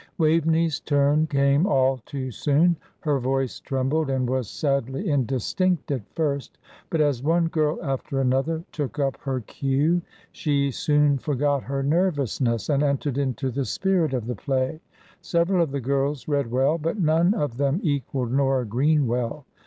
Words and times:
Waveney's 0.17 0.79
turn 0.79 1.27
came 1.27 1.67
all 1.67 1.99
too 2.07 2.31
soon. 2.31 2.75
Her 3.01 3.19
voice 3.19 3.59
trembled, 3.59 4.09
and 4.09 4.27
was 4.27 4.49
sadly 4.49 5.07
indistinct, 5.11 5.91
at 5.91 6.09
first: 6.15 6.57
but 6.89 6.99
as 7.01 7.21
one 7.21 7.49
girl 7.49 7.77
after 7.83 8.19
another 8.19 8.63
took 8.71 8.97
up 8.97 9.15
her 9.17 9.41
cue, 9.41 10.01
she 10.31 10.71
soon 10.71 11.19
forgot 11.19 11.61
her 11.65 11.83
nervousness, 11.83 12.67
and 12.67 12.81
entered 12.81 13.19
into 13.19 13.51
the 13.51 13.63
spirit 13.63 14.15
of 14.15 14.25
the 14.25 14.33
play. 14.33 14.81
Several 15.21 15.61
of 15.61 15.69
the 15.69 15.79
girls 15.79 16.27
read 16.27 16.49
well, 16.49 16.79
but 16.79 16.99
none 16.99 17.35
of 17.35 17.57
them 17.57 17.79
equalled 17.83 18.31
Nora 18.31 18.65
Greenwell. 18.65 19.45